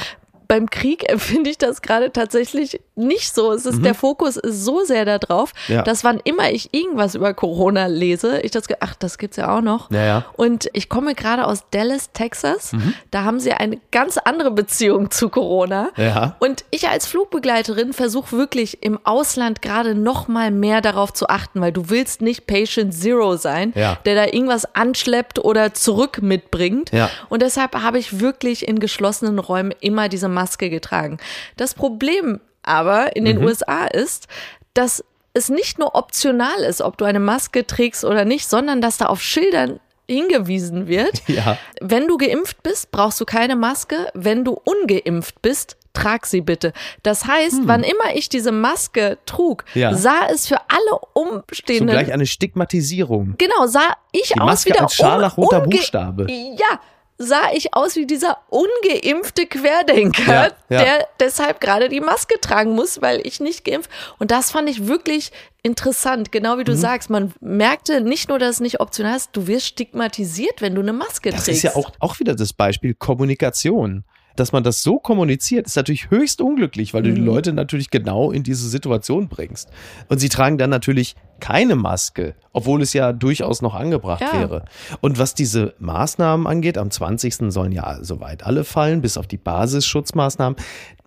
[0.50, 3.54] Beim Krieg empfinde ich das gerade tatsächlich nicht so.
[3.54, 5.76] Es ist, Der Fokus ist so sehr da drauf, Mhm.
[5.76, 5.82] Ja.
[5.84, 9.62] dass wann immer ich irgendwas über Corona lese, ich das, ach, das gibt's ja auch
[9.62, 9.90] noch.
[9.92, 10.26] Ja, ja.
[10.36, 12.74] Und ich komme gerade aus Dallas, Texas.
[12.74, 12.94] Mhm.
[13.12, 15.90] Da haben sie eine ganz andere Beziehung zu Corona.
[15.96, 16.36] Ja.
[16.40, 21.62] Und ich als Flugbegleiterin versuche wirklich im Ausland gerade noch mal mehr darauf zu achten,
[21.62, 23.98] weil du willst nicht Patient Zero sein, Ja.
[24.06, 26.92] der da irgendwas anschleppt oder zurück mitbringt.
[26.92, 27.10] Ja.
[27.30, 31.17] Und deshalb habe ich wirklich in geschlossenen Räumen immer diese Maske getragen.
[31.58, 33.28] Das Problem aber in Mhm.
[33.28, 34.28] den USA ist,
[34.73, 38.97] dass es nicht nur optional ist, ob du eine Maske trägst oder nicht, sondern dass
[38.97, 41.21] da auf Schildern hingewiesen wird.
[41.28, 41.58] Ja.
[41.82, 43.95] Wenn du geimpft bist, brauchst du keine Maske.
[44.13, 46.73] Wenn du ungeimpft bist, trag sie bitte.
[47.04, 49.82] Das heißt, wann immer ich diese Maske trug, Hm.
[49.82, 49.93] Ja.
[49.93, 53.36] sah es für alle Umstehenden gleich eine Stigmatisierung.
[53.38, 56.28] Genau, sah ich Die aus Maske wie der als scharlachroter unge- Buchstabe.
[56.32, 56.80] Ja,
[57.22, 60.84] sah ich aus wie dieser ungeimpfte Querdenker, Ja, ja.
[60.84, 63.90] der deshalb gerade die Maske tragen muss, weil ich nicht geimpft.
[64.20, 66.78] Und das fand ich wirklich interessant, genau wie du Mhm.
[66.78, 67.10] sagst.
[67.10, 70.94] Man merkte nicht nur, dass es nicht optional ist, du wirst stigmatisiert, wenn du eine
[70.94, 71.58] Maske Das trägst.
[71.58, 74.06] ist ja auch, auch wieder das Beispiel Kommunikation.
[74.36, 77.15] Dass man das so kommuniziert, ist natürlich höchst unglücklich, weil du Mhm.
[77.15, 79.70] die Leute natürlich genau in diese Situation bringst.
[80.08, 84.34] Und sie tragen dann natürlich keine Maske, obwohl es ja durchaus noch angebracht Ja.
[84.39, 84.65] wäre.
[85.02, 87.52] Und was diese Maßnahmen angeht, am 20.
[87.52, 90.58] sollen ja soweit alle fallen, bis auf die Basisschutzmaßnahmen.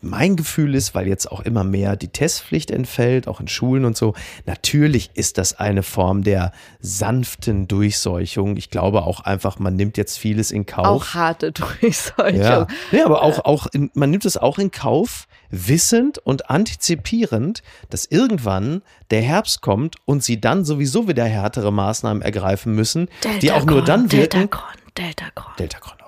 [0.04, 3.96] Mein Gefühl ist, weil jetzt auch immer mehr die Testpflicht entfällt, auch in Schulen und
[3.96, 4.14] so,
[4.46, 8.56] natürlich ist das eine Form der sanften Durchseuchung.
[8.56, 10.86] Ich glaube auch einfach, man nimmt jetzt vieles in Kauf.
[10.86, 12.40] Auch harte Durchseuchung.
[12.40, 17.62] Ja, nee, aber auch, auch in, man nimmt es auch in Kauf, wissend und antizipierend,
[17.90, 23.08] dass irgendwann der Herbst kommt und sie dann sowieso wieder härtere Maßnahmen ergreifen müssen,
[23.40, 24.40] die auch nur dann wirken.
[24.40, 25.52] Deltacron, Deltacron.
[25.58, 26.01] Deltacron.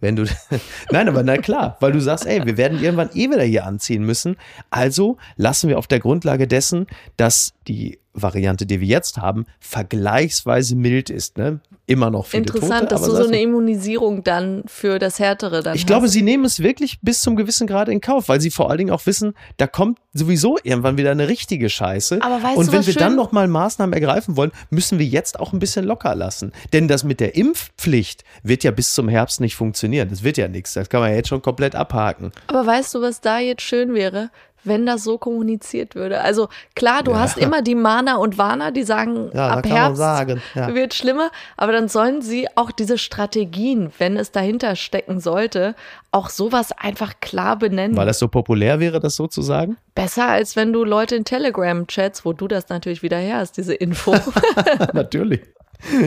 [0.00, 0.24] Wenn du,
[0.90, 4.04] nein, aber na klar, weil du sagst, ey, wir werden irgendwann eh wieder hier anziehen
[4.04, 4.36] müssen.
[4.70, 10.76] Also lassen wir auf der Grundlage dessen, dass die Variante, die wir jetzt haben, vergleichsweise
[10.76, 11.60] mild ist, ne?
[11.86, 15.74] Immer noch viele Interessant, Tote, dass du so eine Immunisierung dann für das Härtere dann
[15.74, 16.12] ich glaube, hast.
[16.12, 18.90] sie nehmen es wirklich bis zum gewissen Grad in Kauf, weil sie vor allen Dingen
[18.90, 22.20] auch wissen, da kommt sowieso irgendwann wieder eine richtige Scheiße.
[22.20, 25.40] Aber weißt Und du, wenn wir dann schön- nochmal Maßnahmen ergreifen wollen, müssen wir jetzt
[25.40, 26.52] auch ein bisschen locker lassen.
[26.74, 30.08] Denn das mit der Impfpflicht wird ja bis zum Herbst nicht funktionieren.
[30.10, 30.74] Das wird ja nichts.
[30.74, 32.32] Das kann man ja jetzt schon komplett abhaken.
[32.48, 34.30] Aber weißt du, was da jetzt schön wäre?
[34.68, 36.20] Wenn das so kommuniziert würde.
[36.20, 40.40] Also klar, du hast immer die Mana und Warner, die sagen, Ja, ab Herbst sagen,
[40.54, 40.74] ja.
[40.74, 41.30] wird schlimmer.
[41.56, 45.74] Aber dann sollen sie auch diese Strategien, wenn es dahinter stecken sollte,
[46.12, 47.96] auch sowas einfach klar benennen.
[47.96, 49.76] Weil das so populär wäre, das so zu sagen.
[49.94, 53.74] Besser als wenn du Leute in Telegram-Chats, wo du das natürlich wieder her hast, diese
[53.74, 54.14] Info.
[54.92, 55.40] Natürlich.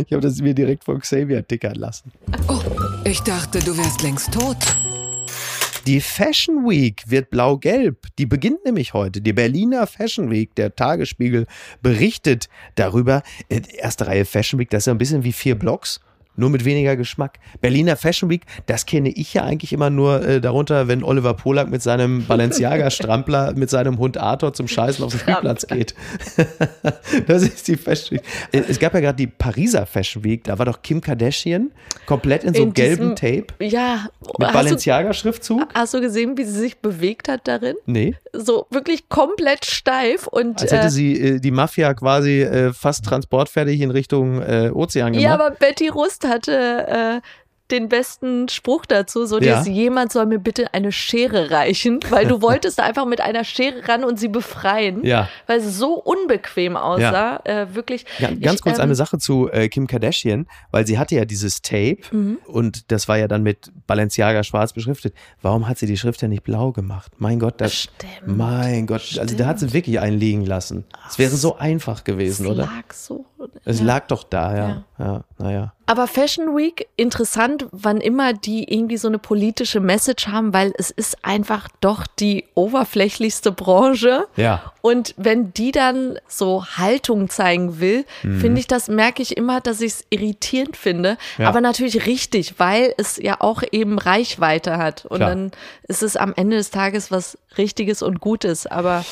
[0.06, 2.12] Ich habe das mir direkt von Xavier tickern lassen.
[2.48, 2.60] Oh,
[3.06, 4.58] ich dachte, du wärst längst tot.
[5.88, 8.06] Die Fashion Week wird blau-gelb.
[8.20, 9.20] Die beginnt nämlich heute.
[9.20, 10.54] Die Berliner Fashion Week.
[10.54, 11.48] Der Tagesspiegel
[11.82, 13.24] berichtet darüber.
[13.50, 16.00] Äh, Erste Reihe Fashion Week, das ist ja ein bisschen wie vier Blocks.
[16.36, 17.40] Nur mit weniger Geschmack.
[17.60, 21.70] Berliner Fashion Week, das kenne ich ja eigentlich immer nur äh, darunter, wenn Oliver Polak
[21.70, 25.94] mit seinem Balenciaga-Strampler mit seinem Hund Arthur zum Scheißen auf den Spielplatz geht.
[27.28, 28.24] das ist die Fashion Week.
[28.52, 31.72] Äh, Es gab ja gerade die Pariser Fashion Week, da war doch Kim Kardashian
[32.06, 34.08] komplett in so In gelbem diesem- Tape Ja.
[34.40, 35.62] mit Balenciaga-Schriftzug.
[35.74, 37.76] hast du gesehen, wie sie sich bewegt hat darin?
[37.86, 38.16] Nee.
[38.34, 43.06] So wirklich komplett steif und Als hätte äh, sie äh, die Mafia quasi äh, fast
[43.06, 45.24] transportfertig in Richtung äh, Ozean gemacht.
[45.24, 47.22] Ja, aber Betty Rust hatte äh,
[47.70, 49.56] den besten Spruch dazu, so Ja.
[49.56, 53.88] dass jemand soll mir bitte eine Schere reichen, weil du wolltest einfach mit einer Schere
[53.88, 55.30] ran und sie befreien, Ja.
[55.48, 58.04] weil es so unbequem aussah, äh, wirklich.
[58.20, 61.24] Ja, ganz Ich, kurz ähm, eine Sache zu äh, Kim Kardashian, weil sie hatte ja
[61.24, 62.40] dieses Tape Mhm.
[62.46, 65.14] und das war ja dann mit Balenciaga schwarz beschriftet.
[65.42, 67.14] Warum hat sie die Schrift ja nicht blau gemacht?
[67.20, 70.84] Mein Gott, das Stimmt, Mein Gott, also da hat sie wirklich einen liegen lassen.
[71.08, 72.64] Es wäre so einfach gewesen, Es oder?
[72.66, 73.24] lag so.
[73.64, 73.86] Es ja.
[73.86, 74.84] lag doch da, ja.
[75.00, 75.74] Ja, naja.
[75.92, 80.90] Aber Fashion Week, interessant, wann immer die irgendwie so eine politische Message haben, weil es
[80.90, 84.26] ist einfach doch die oberflächlichste Branche.
[84.38, 84.72] Ja.
[84.82, 88.40] Und wenn die dann so Haltung zeigen will, Mhm.
[88.40, 91.18] finde ich das, merke ich immer, dass ich es irritierend finde.
[91.38, 91.50] Ja.
[91.50, 95.06] Aber natürlich richtig, weil es ja auch eben Reichweite hat.
[95.06, 95.30] Und Klar.
[95.30, 95.52] dann
[95.90, 98.66] ist es am Ende des Tages was Richtiges und Gutes.
[98.66, 99.04] Aber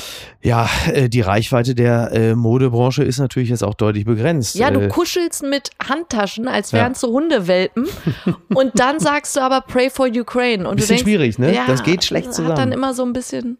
[0.42, 4.56] Ja, äh, die Reichweite der äh, Modebranche ist natürlich jetzt auch deutlich begrenzt.
[4.56, 6.80] ja, du äh, kuschelst mit Handtaschen, als Ja.
[6.80, 7.88] wären es so Hundewelpen.
[8.54, 10.68] und dann sagst du aber Pray for Ukraine.
[10.68, 11.54] Und Bisschen du denkst, schwierig, ne?
[11.54, 12.56] Ja, Das geht schlecht Hat zusammen.
[12.56, 13.58] dann immer so ein bisschen.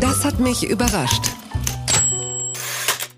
[0.00, 1.24] Das hat mich überrascht.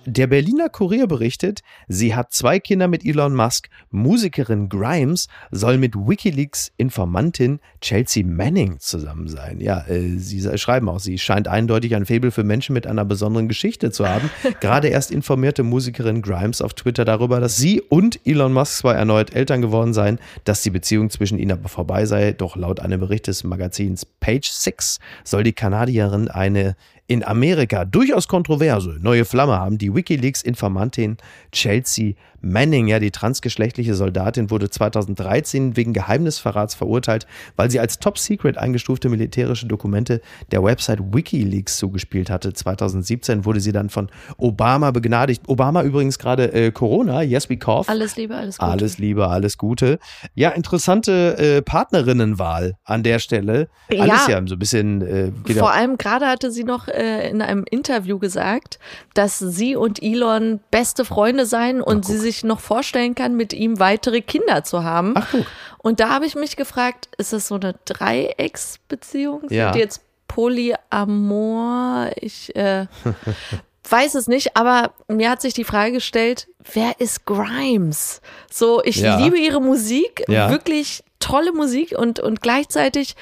[0.04, 3.68] Der Berliner Kurier berichtet, sie hat zwei Kinder mit Elon Musk.
[3.90, 9.60] Musikerin Grimes soll mit Wikileaks Informantin Chelsea Manning zusammen sein.
[9.60, 13.46] Ja, äh, sie schreiben auch, sie scheint eindeutig ein Faible für Menschen mit einer besonderen
[13.46, 14.28] Geschichte zu haben.
[14.60, 19.32] Gerade erst informierte Musikerin Grimes auf Twitter darüber, dass sie und Elon Musk zwar erneut
[19.34, 22.32] Eltern geworden seien, dass die Beziehung zwischen ihnen aber vorbei sei.
[22.32, 26.74] Doch laut einem Bericht des Magazins Page Six soll die Kanadierin eine
[27.12, 29.76] in Amerika durchaus kontroverse neue Flamme haben.
[29.76, 31.18] Die Wikileaks-Informantin
[31.52, 37.26] Chelsea Manning, ja, die transgeschlechtliche Soldatin, wurde 2013 wegen Geheimnisverrats verurteilt,
[37.56, 42.52] weil sie als Top-Secret eingestufte militärische Dokumente der Website Wikileaks zugespielt hatte.
[42.52, 45.42] 2017 wurde sie dann von Obama begnadigt.
[45.46, 47.88] Obama übrigens gerade äh, Corona, yes we cough.
[47.88, 48.70] Alles Liebe, alles Gute.
[48.70, 49.98] Alles Liebe, alles Gute.
[50.34, 53.68] Ja, interessante äh, Partnerinnenwahl an der Stelle.
[53.88, 54.46] Alles ja, Ja.
[54.46, 58.18] so ein bisschen äh, geht Vor allem gerade hatte sie noch äh, in einem Interview
[58.18, 58.78] gesagt,
[59.14, 63.78] dass sie und Elon beste Freunde seien und sie sich noch vorstellen kann, mit ihm
[63.78, 65.14] weitere Kinder zu haben.
[65.16, 65.46] Ach, guck.
[65.78, 69.40] Und da habe ich mich gefragt, ist das so eine Dreiecksbeziehung?
[69.48, 69.72] Sind Ja.
[69.72, 72.10] die jetzt Polyamor?
[72.16, 72.86] Ich äh,
[73.88, 78.20] weiß es nicht, aber mir hat sich die Frage gestellt, wer ist Grimes?
[78.50, 79.18] So, ich Ja.
[79.18, 80.50] liebe ihre Musik, Ja.
[80.50, 83.14] wirklich tolle Musik und, und gleichzeitig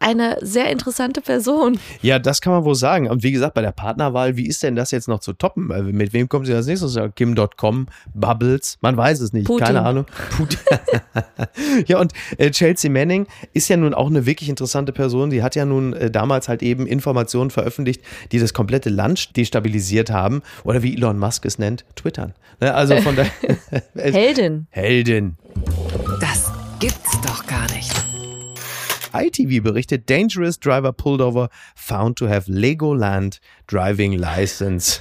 [0.00, 1.78] eine sehr interessante Person.
[2.02, 3.08] Ja, das kann man wohl sagen.
[3.08, 5.68] Und wie gesagt, bei der Partnerwahl, wie ist denn das jetzt noch zu toppen?
[5.68, 6.98] Weil Mit wem kommen sie als nächstes?
[7.14, 9.66] Kim.com, Bubbles, man weiß es nicht, Putin.
[9.66, 10.06] keine Ahnung.
[10.36, 10.58] Putin.
[11.86, 15.30] ja, und äh, Chelsea Manning ist ja nun auch eine wirklich interessante Person.
[15.30, 20.10] Die hat ja nun äh, damals halt eben Informationen veröffentlicht, die das komplette Land destabilisiert
[20.10, 20.42] haben.
[20.64, 22.34] Oder wie Elon Musk es nennt, twittern.
[22.60, 23.26] Ne, also von der
[23.94, 24.66] Heldin.
[24.70, 25.36] Heldin.
[26.20, 27.92] Das gibt's doch gar nicht.
[29.24, 35.00] ITV berichtet, Dangerous Driver Pulled Over found to have Legoland driving license.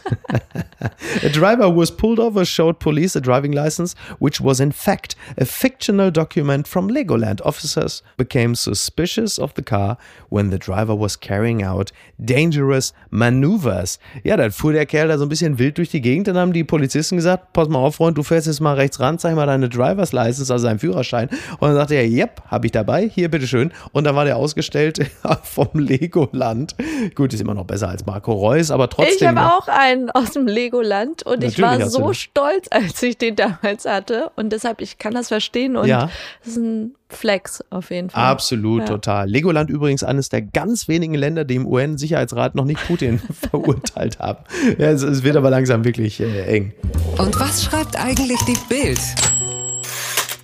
[1.24, 5.46] a driver was pulled over showed police a driving license, which was in fact a
[5.46, 7.42] fictional document from Legoland.
[7.46, 9.98] Officers became suspicious of the car
[10.30, 11.92] when the driver was carrying out
[12.24, 14.00] dangerous maneuvers.
[14.24, 16.28] Ja, dann fuhr der Kerl da so ein bisschen wild durch die Gegend.
[16.28, 19.20] Dann haben die Polizisten gesagt, pass mal auf, Freund, du fährst jetzt mal rechts ran,
[19.20, 21.30] zeig mal deine Driver's License, also deinen Führerschein.
[21.60, 23.72] Und dann sagte er, yep, habe ich dabei, hier, bitteschön.
[23.92, 25.00] Und dann war der ausgestellt
[25.44, 26.76] vom Legoland.
[27.16, 29.16] Gut, ist immer noch besser als Marco Reus, aber trotzdem.
[29.20, 33.36] Ich habe auch einen aus dem Legoland und ich war so stolz, als ich den
[33.36, 34.32] damals hatte.
[34.36, 36.10] Und deshalb, ich kann das verstehen und Ja.
[36.44, 38.24] das ist ein Flex auf jeden Fall.
[38.24, 38.86] Absolut, Ja.
[38.88, 39.30] total.
[39.30, 43.20] Legoland übrigens eines der ganz wenigen Länder, die im UN-Sicherheitsrat noch nicht Putin
[43.52, 44.44] verurteilt haben.
[44.78, 46.74] Ja, es, es wird aber langsam wirklich äh, eng.
[47.18, 49.00] Und was schreibt eigentlich die Bild?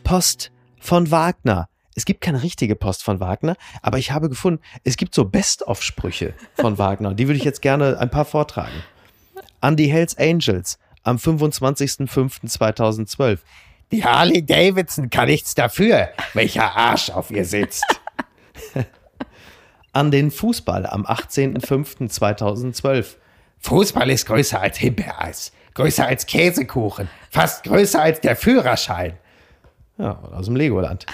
[0.04, 1.68] Post von Wagner.
[1.96, 6.34] Es gibt keine richtige Post von Wagner, aber ich habe gefunden, es gibt so Best-of-Sprüche
[6.54, 7.14] von Wagner.
[7.14, 8.84] Die würde ich jetzt gerne ein paar vortragen.
[9.60, 13.40] An die Hells Angels am 25.05.2012.
[13.92, 17.84] Die Harley Davidson kann nichts dafür, welcher Arsch auf ihr sitzt.
[19.92, 23.18] An den Fußball am 18.05.2012.
[23.60, 29.18] Fußball ist größer als Himbeereis, größer als Käsekuchen, fast größer als der Führerschein.
[29.98, 31.06] Ja, aus dem Legoland.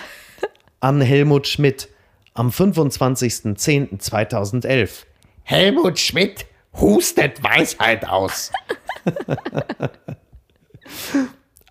[0.79, 1.89] An Helmut Schmidt
[2.35, 5.05] am 25.10.2011.
[5.43, 8.51] Helmut Schmidt hustet Weisheit aus.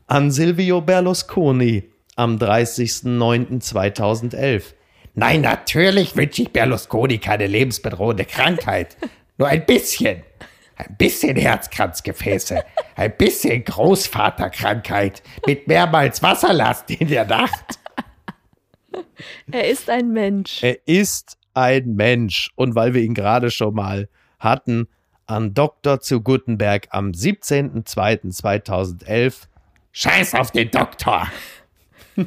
[0.08, 1.84] An Silvio Berlusconi
[2.16, 4.74] am 30.09.2011.
[5.14, 8.96] Nein, natürlich wünsche ich Berlusconi keine lebensbedrohende Krankheit.
[9.38, 10.24] Nur ein bisschen.
[10.76, 12.64] Ein bisschen Herzkranzgefäße.
[12.96, 15.22] Ein bisschen Großvaterkrankheit.
[15.46, 17.78] Mit mehrmals Wasserlast in der Nacht.
[19.52, 20.62] Er ist ein Mensch.
[20.62, 22.50] Er ist ein Mensch.
[22.54, 24.88] Und weil wir ihn gerade schon mal hatten,
[25.26, 26.00] an Dr.
[26.00, 29.48] zu Gutenberg am 17.02.2011.
[29.92, 31.28] Scheiß auf den Doktor!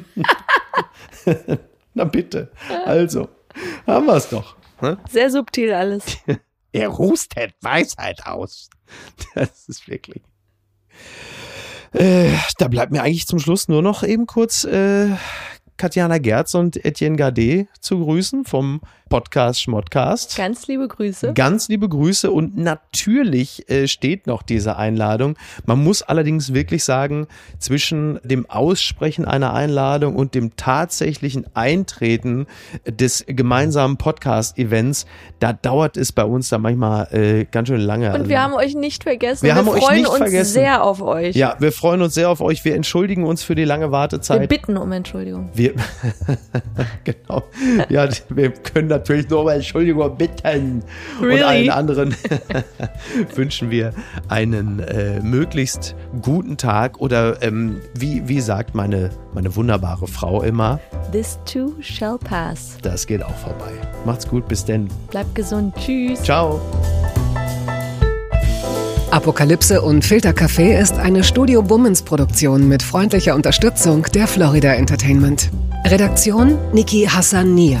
[1.94, 2.50] Na bitte.
[2.84, 3.28] Also,
[3.86, 4.56] haben wir es doch.
[4.80, 4.98] ne?
[5.08, 6.18] Sehr subtil alles.
[6.72, 8.70] Er hustet Weisheit aus.
[9.34, 10.22] Das ist wirklich.
[11.92, 15.08] Äh, da bleibt mir eigentlich zum Schluss nur noch eben kurz äh,
[15.80, 20.36] Katjana Gerz und Etienne Gade zu grüßen vom Podcast Schmottcast.
[20.36, 21.32] Ganz liebe Grüße.
[21.34, 25.36] Ganz liebe Grüße und natürlich äh, steht noch diese Einladung.
[25.66, 27.26] Man muss allerdings wirklich sagen,
[27.58, 32.46] zwischen dem Aussprechen einer Einladung und dem tatsächlichen Eintreten
[32.86, 35.06] des gemeinsamen Podcast-Events,
[35.40, 38.10] da dauert es bei uns da manchmal äh, ganz schön lange.
[38.10, 39.42] Und Also- wir haben euch nicht vergessen.
[39.42, 40.52] Wir Wir, haben euch freuen nicht uns vergessen.
[40.52, 41.34] sehr auf euch.
[41.34, 42.64] ja, wir freuen uns sehr auf euch.
[42.64, 44.48] Wir entschuldigen uns für die lange Wir Wartezeit.
[44.48, 45.50] bitten um Entschuldigung.
[45.52, 45.74] Wir,
[47.04, 47.42] genau.
[47.88, 50.82] Ja, wir können natürlich nur um Entschuldigung bitten.
[51.20, 51.42] Und Really?
[51.42, 52.14] allen anderen
[53.34, 53.92] wünschen wir
[54.28, 60.78] einen äh, möglichst guten Tag oder ähm, wie, wie sagt meine, meine wunderbare Frau immer,
[61.12, 62.76] This too shall pass.
[62.82, 63.72] das geht auch vorbei.
[64.04, 64.88] Macht's gut, bis denn.
[65.10, 65.74] Bleibt gesund.
[65.76, 66.22] Tschüss.
[66.22, 66.60] Ciao.
[69.10, 75.50] Apokalypse und Filtercafé ist eine Studio Bummens Produktion mit freundlicher Unterstützung der Florida Entertainment.
[75.84, 77.80] Redaktion Niki Hassania.